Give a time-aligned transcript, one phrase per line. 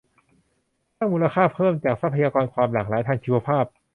[0.97, 3.65] สร้างมูลค่าเพิ่มจากทรัพยากรความหลากหลายทางชีวภาพ